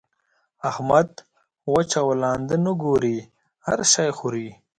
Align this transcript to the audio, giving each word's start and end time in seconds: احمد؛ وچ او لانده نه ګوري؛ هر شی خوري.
احمد؛ 0.69 1.09
وچ 1.73 1.91
او 2.01 2.07
لانده 2.21 2.55
نه 2.65 2.73
ګوري؛ 2.81 3.17
هر 3.65 3.79
شی 3.93 4.09
خوري. 4.17 4.47